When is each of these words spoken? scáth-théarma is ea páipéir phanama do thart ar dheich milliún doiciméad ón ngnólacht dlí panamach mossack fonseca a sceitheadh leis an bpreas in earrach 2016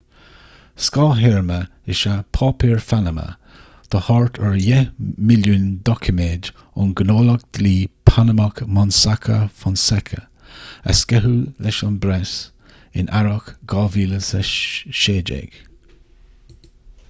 scáth-théarma 0.83 1.57
is 1.95 1.99
ea 2.11 2.13
páipéir 2.37 2.79
phanama 2.91 3.25
do 3.95 3.99
thart 4.07 4.39
ar 4.47 4.55
dheich 4.63 4.89
milliún 5.31 5.67
doiciméad 5.89 6.49
ón 6.85 6.89
ngnólacht 7.01 7.45
dlí 7.59 7.75
panamach 8.11 8.63
mossack 8.79 9.29
fonseca 9.61 10.19
a 10.93 10.97
sceitheadh 11.01 11.63
leis 11.67 11.83
an 11.91 12.01
bpreas 12.07 12.35
in 13.03 13.13
earrach 13.21 13.55
2016 13.77 15.63